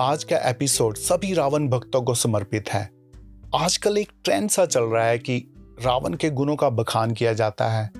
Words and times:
आज 0.00 0.24
का 0.24 0.36
एपिसोड 0.36 0.96
सभी 0.96 1.34
रावण 1.34 1.68
भक्तों 1.68 2.02
को 2.02 2.14
समर्पित 2.14 2.68
है। 2.68 2.90
आजकल 3.54 3.98
एक 3.98 4.08
ट्रेंड 4.24 4.50
सा 4.50 4.66
चल 4.66 4.82
रहा 4.82 5.06
है 5.06 5.18
कि 5.18 5.54
रावण 5.82 6.14
के 6.14 6.30
गुणों 6.30 6.56
का 6.56 6.70
बखान 6.70 7.10
किया 7.10 7.32
जाता 7.32 7.68
है। 7.68 7.90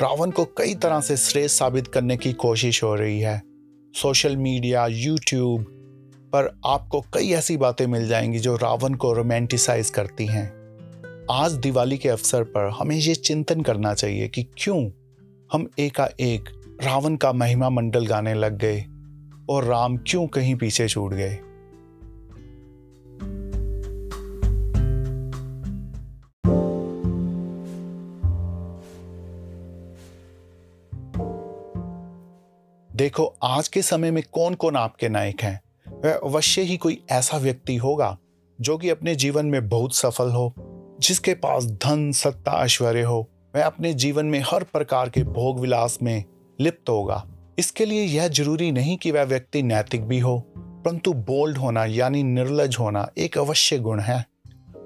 रावण 0.00 0.30
को 0.30 0.44
कई 0.44 0.74
तरह 0.74 1.00
से 1.00 1.16
श्रेष्ठ 1.16 1.58
साबित 1.58 1.88
करने 1.88 2.16
की 2.16 2.32
कोशिश 2.32 2.82
हो 2.82 2.94
रही 2.94 3.20
है। 3.20 3.42
सोशल 3.94 4.36
मीडिया, 4.36 4.86
यूट्यूब 4.86 5.62
पर 6.32 6.60
आपको 6.66 7.00
कई 7.00 7.30
ऐसी 7.30 7.56
बातें 7.56 7.86
मिल 7.86 8.08
जाएँगी 8.08 8.38
जो 8.38 8.56
रावण 8.56 8.94
को 8.94 9.12
रोमांटिसाइज 9.12 9.90
करती 9.90 10.26
हैं। 10.26 10.48
आज 11.30 11.52
दिवाली 11.52 11.98
के 11.98 12.08
अवसर 12.08 12.42
पर 12.42 12.70
हमें 12.80 12.96
ये 12.96 13.14
चिंतन 13.14 13.62
करना 13.62 13.94
चाहिए 13.94 14.28
कि 14.28 14.42
क्यों 14.58 14.90
हम 15.52 15.70
एकाएक 15.78 16.44
रावण 16.82 17.16
का 17.16 17.32
महिमा 17.32 17.70
मंडल 17.70 18.06
गाने 18.06 18.34
लग 18.34 18.58
गए। 18.58 18.84
और 19.48 19.64
राम 19.64 19.96
क्यों 19.96 20.26
कहीं 20.26 20.54
पीछे 20.54 20.88
छूट 20.88 21.12
गए? 21.12 21.38
देखो, 32.92 33.34
आज 33.42 33.68
के 33.68 33.82
समय 33.82 34.10
में 34.10 34.22
कौन 34.32 34.54
कौन 34.54 34.76
आपके 34.76 35.08
नायक 35.08 35.42
हैं? 35.42 35.60
वह 36.04 36.12
अवश्य 36.12 36.62
ही 36.62 36.76
कोई 36.76 37.04
ऐसा 37.10 37.36
व्यक्ति 37.36 37.76
होगा 37.76 38.18
जो 38.60 38.78
कि 38.78 38.90
अपने 38.90 39.14
जीवन 39.14 39.46
में 39.46 39.68
बहुत 39.68 39.94
सफल 39.94 40.30
हो, 40.30 40.54
जिसके 41.00 41.34
पास 41.34 41.66
धन, 41.66 42.12
सत्ता, 42.12 42.64
ऐश्वर्य 42.64 43.02
हो। 43.02 43.28
वह 43.56 43.64
अपने 43.64 43.94
जीवन 43.94 44.26
में 44.26 44.40
हर 44.40 44.62
प्रकार 44.62 45.08
के 45.08 45.22
भोग 45.22 45.60
विलास 45.60 45.98
में 46.02 46.24
लिप्त 46.60 46.90
होगा। 46.90 47.28
इसके 47.58 47.84
लिए 47.84 48.02
यह 48.02 48.28
ज़रूरी 48.28 48.70
नहीं 48.72 48.96
कि 48.96 49.10
वह 49.10 49.22
व्यक्ति 49.22 49.62
नैतिक 49.62 50.04
भी 50.04 50.18
हो, 50.18 50.38
परंतु 50.56 51.12
बोल्ड 51.12 51.58
होना, 51.58 51.84
यानी 51.84 52.22
निर्लज 52.22 52.76
होना, 52.80 53.08
एक 53.18 53.38
अवश्य 53.38 53.78
गुण 53.78 54.00
है। 54.00 54.24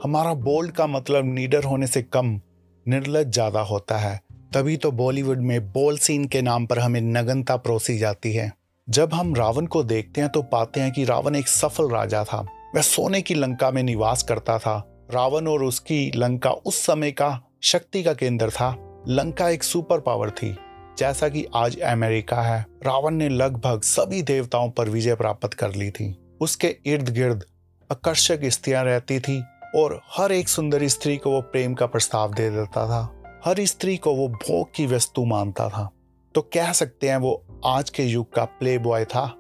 हमारा 0.03 0.35
बोल्ड 0.35 0.73
का 0.73 0.87
मतलब 0.87 1.25
नीडर 1.25 1.65
होने 1.65 1.87
से 1.87 2.03
कम, 2.03 2.41
निर्लज 2.87 3.31
ज़्यादा 3.31 3.61
होता 3.61 3.99
है। 3.99 4.21
तभी 4.55 4.77
तो 4.77 4.91
बॉलीवुड 4.93 5.39
में 5.39 5.73
बोल 5.73 5.99
सीन 5.99 6.25
के 6.25 6.43
नाम 6.43 6.67
पर 6.67 6.79
हमें 6.79 7.01
नगनता 7.01 7.57
परोसी 7.57 7.99
जाती 7.99 8.33
है। 8.33 8.53
जब 8.89 9.15
हम 9.15 9.35
रावण 9.35 9.67
को 9.67 9.83
देखते 9.85 10.21
हैं 10.21 10.31
तो 10.31 10.43
पाते 10.43 10.81
हैं 10.81 10.93
कि 10.93 11.05
रावण 11.05 11.37
एक 11.37 11.49
सफल 11.49 11.91
राजा 11.91 12.25
था। 12.25 12.41
वह 12.75 12.81
सोने 12.81 13.21
की 13.23 13.35
लंका 13.35 13.71
में 13.71 13.83
निवास 13.83 14.23
करता 14.23 14.59
था। 14.59 14.77
रावण 15.11 15.47
और 15.47 15.63
उसकी 15.63 16.11
लंका 16.17 16.51
उस 16.51 16.85
समय 16.87 17.11
का 17.11 17.39
शक्ति 17.63 18.03
का 18.03 18.13
केंद्र 18.15 18.51
था। 18.51 18.75
लंका 19.09 19.49
एक 19.49 19.63
सुपर 19.63 20.01
पावर 20.01 20.31
थी। 20.31 20.57
जैसा 20.99 21.29
कि 21.29 21.47
आज 21.55 21.79
अमेरिका 21.79 22.43
है, 22.43 22.67
रावण 22.87 23.15
ने 23.15 23.29
लगभग 23.29 23.81
सभी 23.83 24.23
देवताओं 24.23 24.71
पर 24.71 24.89
विजय 24.89 25.15
प्राप्त 25.15 25.55
कर 25.55 25.75
ली 25.75 25.91
थी। 25.91 26.19
उसके 26.41 26.77
इर्द 26.87 27.09
गिर्द 27.09 27.45
आकर्षक 27.93 28.41
स्त्रियाँ 28.45 28.85
रहती 28.85 29.21
थी 29.21 29.45
और 29.77 30.01
हर 30.17 30.33
एक 30.33 30.49
सुंदर 30.49 30.89
स्त्री 30.89 31.17
को 31.17 31.31
वो 31.31 31.41
प्रेम 31.41 31.75
का 31.75 31.87
प्रस्ताव 31.87 32.35
दे 32.35 32.51
देता 32.51 32.87
था। 32.87 33.23
हर 33.45 33.65
स्त्री 33.65 33.97
को 33.97 34.15
वो 34.15 34.29
भोग 34.29 34.75
की 34.75 34.87
वस्तु 34.87 35.25
मानता 35.25 35.69
था। 35.69 35.91
तो 36.35 36.41
कह 36.43 36.73
सकते 36.73 37.09
हैं 37.09 37.17
वो 37.17 37.61
आज 37.67 37.91
के 37.91 38.03
युग 38.03 38.33
का 38.33 38.45
प्ले 38.45 38.79
बॉय 38.79 39.05
था। 39.05 39.35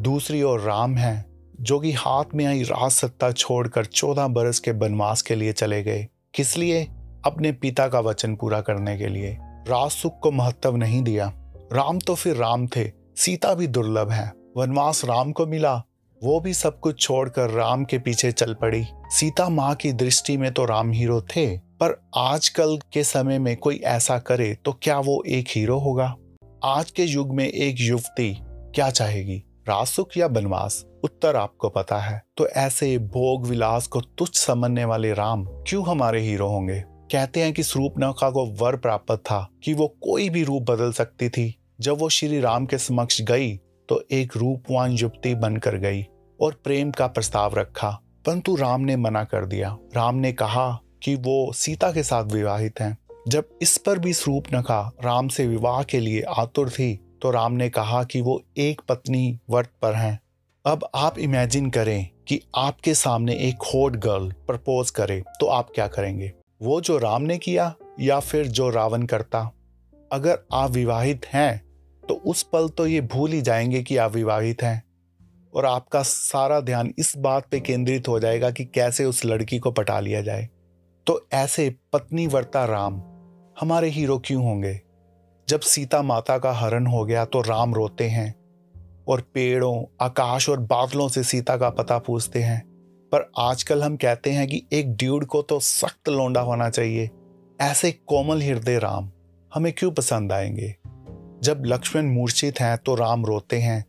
दूसरी 0.00 0.42
ओर 0.42 0.60
राम 0.60 0.96
है, 0.96 1.26
जो 1.60 1.80
कि 1.80 1.92
हाथ 1.92 2.24
में 2.34 2.44
आई 2.44 2.62
राज 2.62 2.90
सत्ता 2.90 3.32
छोड़कर 3.32 3.84
चौदह 3.84 4.26
बरस 4.28 4.58
के 4.58 4.70
वनवास 4.70 5.22
के 5.22 5.34
लिए 5.34 5.52
चले 5.52 5.82
गए, 5.82 6.08
किस 6.34 6.56
लिए? 6.56 6.84
अपने 7.26 7.52
पिता 7.52 7.88
का 7.88 8.00
वचन 8.00 8.36
पूरा 8.36 8.60
करने 8.60 8.98
के 8.98 9.06
लिए। 9.06 9.38
राज 9.68 9.90
सुख 9.90 10.18
को 10.20 10.30
महत्व 10.30 10.76
नहीं 10.76 11.02
दिया। 11.02 11.32
राम 11.72 11.98
तो 11.98 12.14
फिर 12.14 12.36
राम 12.36 12.66
थे। 12.66 12.90
सीता 13.16 13.54
भी 13.54 13.66
दुर्लभ 13.66 14.10
है। 14.10 14.32
वनवास 14.56 15.04
राम 15.04 15.32
को 15.32 15.46
मिला। 15.46 15.74
वो 16.22 16.40
भी 16.40 16.54
सब 16.54 16.80
कुछ 16.80 17.00
छोड़कर 17.00 17.50
राम 17.50 17.84
के 17.84 17.98
पीछे 17.98 18.32
चल 18.32 18.54
पड़ी। 18.54 18.84
सीता 19.08 19.48
माँ 19.48 19.74
की 19.74 19.92
दृष्टि 19.92 20.36
में 20.36 20.52
तो 20.52 20.64
राम 20.64 20.90
हीरो 20.90 21.20
थे, 21.20 21.58
पर 21.58 22.08
आजकल 22.16 22.78
के 22.92 23.04
समय 23.04 23.38
में 23.38 23.56
कोई 23.56 23.76
ऐसा 23.76 24.18
करे 24.18 24.54
तो 24.64 24.72
क्या 24.72 24.98
वो 24.98 25.22
एक 25.26 25.46
हीरो 25.48 25.78
होगा? 25.78 26.14
आज 26.64 26.90
के 26.90 27.02
युग 27.02 27.34
में 27.34 27.48
एक 27.48 27.76
युवती 27.78 28.38
क्या 28.42 28.90
चाहेगी? 28.90 29.42
राजसुख 29.68 30.16
या 30.16 30.28
बनवास 30.28 30.84
उत्तर 31.04 31.36
आपको 31.36 31.68
पता 31.68 31.98
है। 31.98 32.22
तो 32.36 32.48
ऐसे 32.48 32.98
भोग 32.98 33.46
विलास 33.46 33.86
को 33.86 34.00
तुच्छ 34.00 34.38
समझने 34.38 34.84
वाले 34.84 35.12
राम 35.12 35.44
क्यों 35.46 35.86
हमारे 35.86 36.20
हीरो 36.20 36.48
होंगे? 36.48 36.84
कहते 37.12 37.42
हैं 37.42 37.52
कि 37.52 37.62
स्वरूप 37.62 37.92
स्वरूपनखा 37.92 38.30
को 38.30 38.46
वर 38.46 38.76
प्राप्त 38.76 39.12
था 39.12 39.48
कि 39.64 39.74
वो 39.74 39.88
कोई 39.88 40.28
भी 40.30 40.44
रूप 40.44 40.62
बदल 40.62 40.92
सकती 40.92 41.28
थी। 41.28 41.58
जब 41.80 41.98
वो 41.98 42.08
श्री 42.08 42.40
राम 42.40 42.66
के 42.66 42.78
समक्ष 42.78 43.20
गई 43.22 43.56
तो 43.88 44.04
एक 44.10 44.36
रूपवान 44.36 44.92
युवती 44.92 45.34
बनकर 45.34 45.76
गई 45.76 46.06
और 46.40 46.60
प्रेम 46.64 46.90
का 46.90 47.06
प्रस्ताव 47.06 47.54
रखा। 47.54 48.00
परंतु 48.26 48.56
राम 48.56 48.80
ने 48.80 48.96
मना 48.96 49.24
कर 49.24 49.46
दिया। 49.46 49.78
राम 49.96 50.14
ने 50.14 50.32
कहा 50.32 50.80
कि 51.02 51.14
वो 51.14 51.52
सीता 51.52 51.92
के 51.92 52.02
साथ 52.02 52.24
विवाहित 52.24 52.80
हैं। 52.80 52.98
जब 53.28 53.48
इस 53.62 53.78
पर 53.78 53.98
भी 53.98 54.12
स्वरूपनखा 54.12 54.92
राम 55.04 55.28
से 55.28 55.46
विवाह 55.46 55.82
के 55.82 56.00
लिए 56.00 56.22
आतुर 56.22 56.70
थी 56.70 57.18
तो 57.22 57.30
राम 57.30 57.52
ने 57.52 57.70
कहा 57.70 58.04
कि 58.04 58.20
वो 58.20 58.42
एक 58.56 58.80
पत्नी 58.88 59.38
वर्त 59.50 59.70
पर 59.82 59.94
हैं। 59.94 60.20
अब 60.66 60.88
आप 60.94 61.18
इमेजिन 61.18 61.70
करें 61.70 62.08
कि 62.28 62.40
आपके 62.56 62.94
सामने 62.94 63.34
एक 63.34 63.62
होट 63.62 63.96
गर्ल 63.96 64.32
प्रपोज 64.32 64.90
करे 64.90 65.22
तो 65.40 65.46
आप 65.46 65.68
क्या 65.74 65.86
करेंगे? 65.88 66.32
वो 66.62 66.80
जो 66.80 66.98
राम 66.98 67.22
ने 67.22 67.38
किया 67.38 67.74
या 68.00 68.20
फिर 68.20 68.46
जो 68.46 68.70
रावण 68.70 69.02
करता। 69.02 69.52
अगर 70.12 70.38
आप 70.52 70.70
विवाहित 70.70 71.26
हैं 71.26 71.66
तो 72.08 72.14
उस 72.14 72.42
पल 72.42 72.68
तो 72.68 72.86
ये 72.86 73.00
भूल 73.00 73.32
ही 73.32 73.42
जाएँगे 73.42 73.82
कि 73.82 73.96
आप 73.96 74.12
विवाहित 74.12 74.62
हैं। 74.62 74.82
और 75.54 75.66
आपका 75.66 76.02
सारा 76.02 76.60
ध्यान 76.60 76.94
इस 76.98 77.14
बात 77.18 77.46
पे 77.50 77.60
केंद्रित 77.60 78.08
हो 78.08 78.20
जाएगा 78.20 78.50
कि 78.50 78.64
कैसे 78.64 79.04
उस 79.04 79.24
लड़की 79.24 79.58
को 79.58 79.70
पटा 79.70 80.00
लिया 80.00 80.22
जाए। 80.22 80.48
तो 81.06 81.28
ऐसे 81.32 81.74
पत्नी 81.92 82.26
वर्ता 82.26 82.64
राम, 82.64 83.02
हमारे 83.60 83.88
हीरो 83.88 84.18
क्यों 84.18 84.44
होंगे? 84.44 84.80
जब 85.48 85.60
सीता 85.60 86.02
माता 86.02 86.38
का 86.38 86.52
हरण 86.52 86.86
हो 86.86 87.04
गया 87.04 87.24
तो 87.24 87.40
राम 87.40 87.74
रोते 87.74 88.08
हैं 88.08 88.34
और 89.08 89.20
पेड़ों, 89.20 89.84
आकाश 90.00 90.48
और 90.48 90.60
बादलों 90.60 91.08
से 91.08 91.24
सीता 91.24 91.56
का 91.56 91.70
पता 91.70 91.98
पूछते 91.98 92.42
हैं। 92.42 92.65
पर 93.16 93.30
आजकल 93.38 93.82
हम 93.82 93.96
कहते 93.96 94.30
हैं 94.30 94.48
कि 94.48 94.62
एक 94.72 94.96
ड्यूड 94.96 95.26
को 95.26 95.42
तो 95.42 95.60
सख्त 95.60 96.08
लौंडा 96.08 96.40
होना 96.40 96.70
चाहिए। 96.70 97.10
ऐसे 97.60 97.92
कोमल 97.92 98.42
हृदय 98.42 98.78
राम, 98.78 99.10
हमें 99.54 99.72
क्यों 99.72 99.90
पसंद 99.90 100.32
आएँगे? 100.32 100.76
जब 101.42 101.62
लक्ष्मण 101.66 102.06
मूर्छित 102.06 102.60
हैं 102.60 102.78
तो 102.78 102.94
राम 102.94 103.26
रोते 103.26 103.58
हैं। 103.58 103.84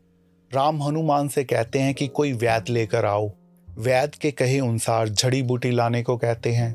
राम 0.53 0.83
हनुमान 0.83 1.27
से 1.27 1.43
कहते 1.43 1.79
हैं 1.79 1.93
कि 1.93 2.07
कोई 2.07 2.33
वैद 2.33 2.65
लेकर 2.69 3.05
आओ। 3.05 3.31
वैद 3.79 4.15
के 4.15 4.31
कहे 4.31 4.59
अनुसार 4.59 5.09
झड़ी 5.09 5.41
बूटी 5.43 5.71
लाने 5.71 6.03
को 6.03 6.17
कहते 6.17 6.51
हैं। 6.51 6.73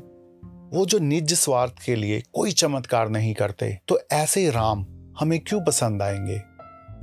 वो 0.73 0.85
जो 0.85 0.99
निज 0.99 1.33
स्वार्थ 1.33 1.73
के 1.85 1.95
लिए 1.95 2.23
कोई 2.33 2.51
चमत्कार 2.51 3.09
नहीं 3.09 3.33
करते 3.33 3.79
तो 3.87 3.99
ऐसे 4.11 4.49
राम 4.49 4.85
हमें 5.19 5.39
क्यों 5.39 5.61
पसंद 5.61 6.01
आएँगे? 6.01 6.52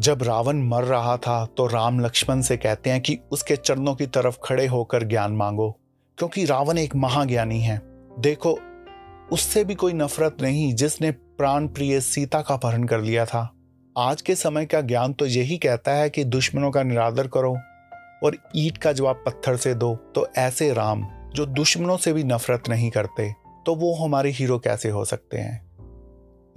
जब 0.01 0.23
रावण 0.23 0.63
मर 0.63 0.85
रहा 0.85 1.17
था 1.17 1.45
तो 1.47 1.67
राम 1.67 1.99
लक्ष्मण 2.01 2.41
से 2.41 2.57
कहते 2.57 2.91
हैं 2.91 3.01
कि 3.01 3.19
उसके 3.33 3.57
चरणों 3.57 3.95
की 3.95 4.07
तरफ़ 4.07 4.39
खड़े 4.45 4.67
होकर 4.67 5.05
ज्ञान 5.05 5.33
मांगो, 5.33 5.71
क्योंकि 6.19 6.45
रावण 6.45 6.79
एक 6.79 6.95
महाज्ञानी 6.97 7.61
है। 7.61 7.81
देखो, 8.19 8.59
उससे 9.33 9.65
भी 9.65 9.75
कोई 9.75 9.93
नफरत 9.93 10.37
नहीं, 10.43 10.73
जिसने 10.75 11.11
प्राण 11.11 11.67
प्रिय 11.69 12.01
सीता 12.01 12.41
का 12.43 12.55
अपहरण 12.55 12.85
कर 12.85 13.01
लिया 13.01 13.25
था। 13.25 13.49
आज 13.97 14.23
के 14.23 14.35
समय 14.35 14.67
का 14.67 14.81
ज्ञान 14.81 15.13
तो 15.13 15.27
यही 15.27 15.59
कहता 15.59 15.93
है 15.93 16.11
कि 16.11 16.25
दुश्मनों 16.25 16.71
का 16.71 16.83
निरादर 16.83 17.27
करो 17.27 17.57
और 18.25 18.37
ईट 18.57 18.79
का 18.79 18.93
जवाब 18.93 19.23
पत्थर 19.27 19.57
से 19.57 19.75
दो। 19.75 19.95
तो 20.15 20.27
ऐसे 20.39 20.73
राम, 20.73 21.07
जो 21.35 21.47
दुश्मनों 21.47 21.97
से 21.97 22.13
भी 22.13 22.25
नफरत 22.25 22.69
नहीं 22.69 22.91
करते 22.91 23.33
तो 23.67 23.75
वो 23.75 23.95
हमारे 23.95 24.31
हीरो 24.31 24.59
कैसे 24.59 24.91
हो 24.91 25.05
सकते 25.05 25.39
हैं? 25.39 25.70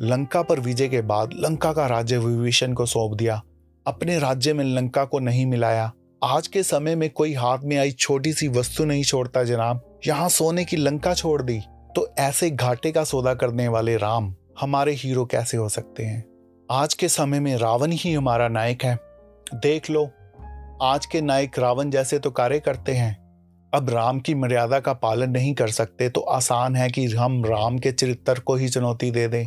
लंका 0.01 0.41
पर 0.41 0.59
विजय 0.59 0.87
के 0.87 1.01
बाद 1.01 1.29
लंका 1.33 1.73
का 1.73 1.85
राज्य 1.87 2.17
विभीषण 2.17 2.73
को 2.73 2.85
सौंप 2.85 3.13
दिया। 3.13 3.41
अपने 3.87 4.19
राज्य 4.19 4.53
में 4.53 4.63
लंका 4.65 5.05
को 5.05 5.19
नहीं 5.19 5.45
मिलाया। 5.45 5.91
आज 6.23 6.47
के 6.47 6.63
समय 6.63 6.95
में 6.95 7.09
कोई 7.09 7.33
हाथ 7.33 7.57
में 7.63 7.77
आई 7.77 7.91
छोटी 7.91 8.33
सी 8.33 8.47
वस्तु 8.47 8.85
नहीं 8.85 9.03
छोड़ता 9.03 9.43
जनाब। 9.43 9.99
यहाँ 10.07 10.29
सोने 10.29 10.65
की 10.65 10.77
लंका 10.77 11.13
छोड़ 11.13 11.41
दी। 11.41 11.59
तो 11.95 12.15
ऐसे 12.19 12.49
घाटे 12.49 12.91
का 12.91 13.03
सौदा 13.03 13.33
करने 13.33 13.67
वाले 13.67 13.97
राम, 13.97 14.33
हमारे 14.61 14.93
हीरो 14.93 15.25
कैसे 15.25 15.57
हो 15.57 15.69
सकते 15.69 16.03
हैं? 16.03 16.25
आज 16.71 16.93
के 16.93 17.07
समय 17.07 17.39
में 17.39 17.55
रावण 17.57 17.91
ही 17.91 18.13
हमारा 18.13 18.47
नायक 18.47 18.83
है। 18.83 18.97
देख 19.55 19.89
लो, 19.89 20.09
आज 20.81 21.05
के 21.05 21.21
नायक 21.21 21.59
रावण 21.59 21.89
जैसे 21.89 22.19
तो 22.19 22.31
कार्य 22.31 22.59
करते 22.59 22.91
हैं। 22.91 23.21
अब 23.73 23.89
राम 23.89 24.19
की 24.19 24.35
मर्यादा 24.35 24.79
का 24.79 24.93
पालन 24.93 25.29
नहीं 25.29 25.53
कर 25.53 25.67
सकते 25.67 26.09
तो 26.09 26.21
आसान 26.21 26.75
है 26.75 26.89
कि 26.89 27.05
हम 27.07 27.43
राम 27.45 27.77
के 27.77 27.91
चरित्र 27.91 28.39
को 28.39 28.55
ही 28.55 28.69
चुनौती 28.69 29.11
दे 29.11 29.27
दें। 29.27 29.45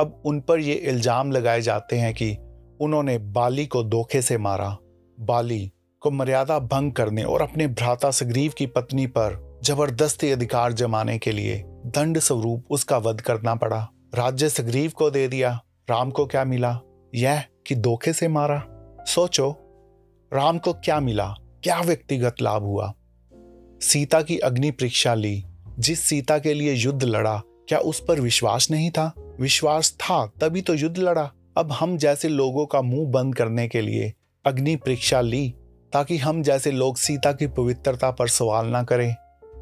अब 0.00 0.22
उन 0.24 0.40
पर 0.40 0.60
ये 0.60 0.74
इल्ज़ाम 0.74 1.32
लगाए 1.32 1.60
जाते 1.60 1.96
हैं 1.96 2.14
कि 2.14 2.36
उन्होंने 2.80 3.18
बाली 3.18 3.66
को 3.66 3.82
धोखे 3.84 4.22
से 4.22 4.38
मारा, 4.38 4.76
बाली 5.20 5.72
को 6.00 6.10
मर्यादा 6.10 6.58
भंग 6.58 6.92
करने 6.92 7.24
और 7.24 7.42
अपने 7.42 7.66
भ्राता 7.66 8.10
सग्रीव 8.10 8.52
की 8.58 8.66
पत्नी 8.66 9.06
पर 9.06 9.58
ज़बरदस्ती 9.64 10.30
अधिकार 10.30 10.72
जमाने 10.72 11.18
के 11.18 11.32
लिए 11.32 11.62
दंड 11.66 12.18
स्वरूप 12.18 12.64
उसका 12.70 12.98
वध 12.98 13.20
करना 13.20 13.54
पड़ा। 13.54 13.88
राज्य 14.14 14.48
सग्रीव 14.48 14.92
को 14.96 15.10
दे 15.10 15.28
दिया, 15.28 15.60
राम 15.90 16.10
को 16.10 16.26
क्या 16.26 16.44
मिला? 16.44 16.80
यह 17.14 17.44
कि 17.66 17.74
धोखे 17.74 18.12
से 18.12 18.28
मारा। 18.28 18.62
सोचो, 19.06 19.50
राम 20.34 20.58
को 20.58 20.72
क्या 20.72 21.00
मिला? 21.00 21.34
क्या 21.62 21.80
व्यक्तिगत 21.80 22.34
लाभ 22.42 22.62
हुआ? 22.62 22.94
सीता 23.80 24.22
की 24.22 24.38
अग्नि 24.38 24.70
परीक्षा 24.70 25.14
ली। 25.14 25.44
जिस 25.78 26.00
सीता 26.00 26.38
के 26.38 26.54
लिए 26.54 26.72
युद्ध 26.72 27.02
लड़ा, 27.04 27.42
क्या 27.68 27.78
उस 27.78 28.04
पर 28.08 28.20
विश्वास 28.20 28.70
नहीं 28.70 28.90
था? 28.90 29.12
विश्वास 29.40 29.92
था, 29.92 30.26
तभी 30.26 30.60
तो 30.60 30.74
युद्ध 30.74 30.98
लड़ा। 30.98 31.30
अब 31.56 31.72
हम 31.72 31.96
जैसे 31.96 32.28
लोगों 32.28 32.66
का 32.66 32.82
मुँह 32.82 33.10
बंद 33.10 33.34
करने 33.34 33.68
के 33.68 33.80
लिए 33.80 34.12
अग्नि 34.44 34.76
परीक्षा 34.76 35.20
ली, 35.20 35.54
ताकि 35.92 36.16
हम 36.16 36.42
जैसे 36.42 36.70
लोग 36.70 36.96
सीता 36.96 37.32
की 37.32 37.46
पवित्रता 37.46 38.10
पर 38.10 38.28
सवाल 38.28 38.66
ना 38.66 38.82
करें। 38.82 39.14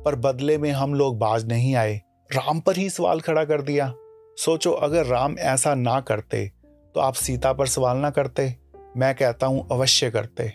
पर 0.05 0.15
बदले 0.15 0.59
में 0.59 0.71
हम 0.71 0.95
लोग 0.95 1.19
बाज 1.19 1.47
नहीं 1.47 1.75
आए। 1.75 2.01
राम 2.35 2.61
पर 2.61 2.77
ही 2.77 2.91
सवाल 2.91 3.21
खड़ा 3.21 3.45
कर 3.45 3.63
दिया। 3.63 3.93
सोचो, 4.39 4.71
अगर 4.71 5.07
राम 5.07 5.39
ऐसा 5.39 5.75
ना 5.75 6.01
करते 6.01 6.51
तो 6.95 7.01
आप 7.01 7.15
सीता 7.15 7.53
पर 7.53 7.67
सवाल 7.67 7.97
ना 7.97 8.11
करते। 8.11 8.57
मैं 8.97 9.15
कहता 9.15 9.47
हूँ, 9.47 9.67
अवश्य 9.73 10.11
करते। 10.11 10.53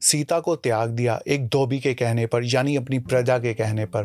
सीता 0.00 0.40
को 0.40 0.56
त्याग 0.56 0.90
दिया 0.90 1.20
एक 1.26 1.46
धोबी 1.48 1.78
के 1.78 1.94
कहने 1.94 2.26
पर, 2.26 2.44
यानी 2.44 2.76
अपनी 2.76 2.98
प्रजा 2.98 3.38
के 3.38 3.54
कहने 3.54 3.86
पर। 3.86 4.04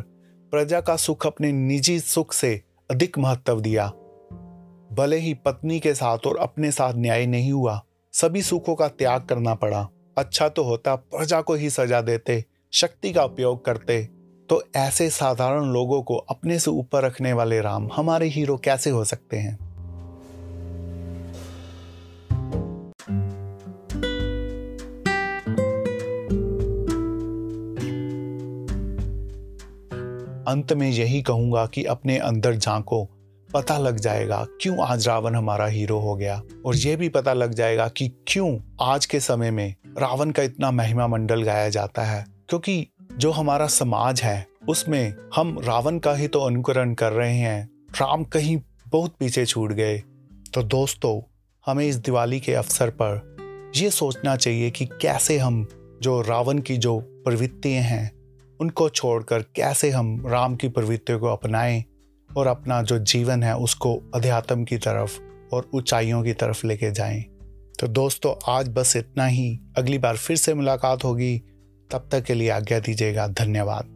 प्रजा 0.51 0.81
का 0.81 0.95
सुख 0.95 1.27
अपने 1.27 1.51
निजी 1.51 1.99
सुख 1.99 2.33
से 2.33 2.61
अधिक 2.91 3.17
महत्व 3.17 3.61
दिया। 3.61 3.91
भले 4.93 5.17
ही 5.17 5.33
पत्नी 5.33 5.79
के 5.79 5.93
साथ 5.93 6.17
और 6.27 6.37
अपने 6.37 6.71
साथ 6.71 6.93
न्याय 6.93 7.25
नहीं 7.25 7.51
हुआ, 7.51 7.81
सभी 8.13 8.41
सुखों 8.41 8.75
का 8.75 8.87
त्याग 8.87 9.21
करना 9.21 9.55
पड़ा। 9.55 9.87
अच्छा 10.17 10.49
तो 10.49 10.63
होता, 10.63 10.95
प्रजा 10.95 11.41
को 11.41 11.53
ही 11.53 11.69
सजा 11.69 12.01
देते, 12.01 12.45
शक्ति 12.73 13.11
का 13.13 13.23
उपयोग 13.23 13.65
करते। 13.65 14.09
तो 14.49 14.63
ऐसे 14.75 15.09
साधारण 15.09 15.63
लोगों 15.63 16.01
को 16.03 16.17
अपने 16.17 16.59
से 16.59 16.71
ऊपर 16.71 17.03
रखने 17.03 17.33
वाले 17.33 17.61
राम, 17.61 17.89
हमारे 17.95 18.27
हीरो 18.27 18.57
कैसे 18.57 18.89
हो 18.89 19.03
सकते 19.03 19.37
हैं? 19.37 19.57
अंत 30.47 30.73
में 30.73 30.89
यही 30.89 31.21
कहूँगा 31.21 31.65
कि 31.65 31.83
अपने 31.83 32.17
अंदर 32.17 32.55
झांको। 32.55 33.09
पता 33.53 33.77
लग 33.77 33.99
जाएगा 33.99 34.47
क्यों 34.61 34.87
आज 34.87 35.07
रावण 35.07 35.35
हमारा 35.35 35.65
हीरो 35.65 35.99
हो 35.99 36.15
गया। 36.15 36.41
और 36.65 36.75
यह 36.75 36.97
भी 36.97 37.09
पता 37.09 37.33
लग 37.33 37.53
जाएगा 37.53 37.87
कि 37.87 38.11
क्यों 38.27 38.59
आज 38.81 39.05
के 39.05 39.19
समय 39.19 39.51
में 39.51 39.75
रावण 39.97 40.31
का 40.31 40.43
इतना 40.43 40.71
महिमा 40.71 41.07
मंडल 41.07 41.43
गाया 41.43 41.69
जाता 41.69 42.01
है। 42.01 42.25
क्योंकि 42.49 42.87
जो 43.17 43.31
हमारा 43.31 43.67
समाज 43.67 44.21
है, 44.21 44.47
उसमें 44.69 45.15
हम 45.35 45.59
रावण 45.59 45.99
का 45.99 46.13
ही 46.13 46.27
तो 46.27 46.39
अनुकरण 46.39 46.93
कर 46.93 47.11
रहे 47.11 47.37
हैं। 47.37 47.69
राम 47.91 48.23
कहीं 48.23 48.61
बहुत 48.87 49.15
पीछे 49.19 49.45
छूट 49.45 49.71
गए। 49.71 50.03
तो 50.53 50.63
दोस्तों, 50.63 51.33
हमें 51.65 51.85
इस 51.85 51.95
दिवाली 51.95 52.39
के 52.39 52.53
अवसर 52.53 52.89
पर 52.89 53.33
यह 53.75 53.89
सोचना 53.89 54.35
चाहिए 54.35 54.71
कि 54.71 54.85
कैसे 54.85 55.37
हम 55.37 55.67
जो 56.01 56.21
रावण 56.21 56.57
की 56.57 56.77
जो 56.77 56.99
प्रवृत्तियाँ 56.99 57.83
हैं, 57.83 58.11
उनको 58.61 58.89
छोड़कर 58.89 59.41
कैसे 59.41 59.89
हम 59.89 60.27
राम 60.27 60.55
की 60.55 60.67
प्रवृत्तियों 60.67 61.19
को 61.19 61.27
अपनाएँ। 61.27 61.83
और 62.37 62.47
अपना 62.47 62.81
जो 62.81 62.99
जीवन 62.99 63.43
है 63.43 63.57
उसको 63.57 64.11
अध्यात्म 64.15 64.63
की 64.63 64.77
तरफ़ 64.77 65.19
और 65.55 65.69
ऊंचाइयों 65.73 66.23
की 66.23 66.33
तरफ़ 66.33 66.67
लेके 66.67 66.91
जाएँ। 66.91 67.25
तो 67.79 67.87
दोस्तों, 67.87 68.53
आज 68.53 68.69
बस 68.69 68.95
इतना 68.95 69.25
ही। 69.25 69.59
अगली 69.77 69.97
बार 69.97 70.17
फिर 70.17 70.37
से 70.37 70.53
मुलाकात 70.53 71.03
होगी। 71.03 71.41
तब 71.91 72.09
तक 72.11 72.23
के 72.23 72.33
लिए 72.33 72.49
आज्ञा 72.49 72.79
दीजिएगा। 72.79 73.27
धन्यवाद। 73.27 73.92